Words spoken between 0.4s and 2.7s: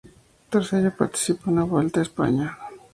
Tras ello participa en la Vuelta a España.